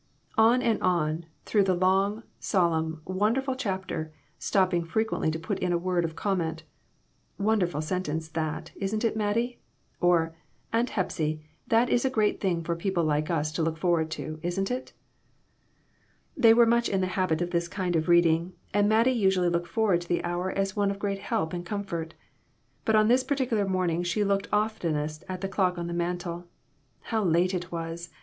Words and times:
On 0.39 0.63
and 0.63 0.81
on, 0.81 1.27
through 1.45 1.61
the 1.61 1.75
long, 1.75 2.23
solemn, 2.39 3.03
wonden 3.05 3.43
ful 3.43 3.53
chapter, 3.53 4.11
stopping 4.39 4.83
frequently 4.83 5.29
to 5.29 5.37
put 5.37 5.59
in 5.59 5.71
a 5.71 5.77
word 5.77 6.03
of 6.03 6.15
comment 6.15 6.63
"Wonderful 7.37 7.81
sentence 7.83 8.27
that; 8.29 8.71
isn't 8.77 9.03
it, 9.05 9.15
Mattie?" 9.15 9.59
or, 9.99 10.35
"Aunt 10.73 10.89
Hepsy, 10.89 11.43
that 11.67 11.87
is 11.87 12.03
a 12.03 12.09
great 12.09 12.41
thing 12.41 12.63
for 12.63 12.75
people 12.75 13.03
like 13.03 13.29
us 13.29 13.51
to 13.51 13.61
look 13.61 13.77
forward 13.77 14.09
to, 14.17 14.39
isn't 14.41 14.71
it?" 14.71 14.93
They 16.35 16.55
were 16.55 16.65
much 16.65 16.89
in 16.89 17.01
the 17.01 17.05
habit 17.13 17.39
of 17.39 17.51
this 17.51 17.67
kind 17.67 17.95
of 17.95 18.09
reading, 18.09 18.53
and 18.73 18.89
Mattie 18.89 19.11
usually 19.11 19.49
looked 19.49 19.67
forward 19.67 20.01
to 20.01 20.07
the 20.09 20.23
hour 20.23 20.49
as 20.51 20.75
one 20.75 20.89
of 20.89 20.97
great 20.97 21.19
help 21.19 21.53
and 21.53 21.63
comfort. 21.63 22.15
But 22.85 22.95
on 22.95 23.07
this 23.07 23.23
particular 23.23 23.67
morning 23.67 24.01
she 24.01 24.23
looked 24.23 24.47
oftenest 24.51 25.23
at 25.29 25.41
the 25.41 25.47
clock 25.47 25.77
on 25.77 25.85
the 25.85 25.93
mantel. 25.93 26.47
How 27.01 27.23
late 27.23 27.53
it 27.53 27.71
was! 27.71 28.09